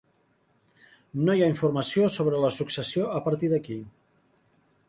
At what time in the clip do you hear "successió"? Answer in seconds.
2.57-3.07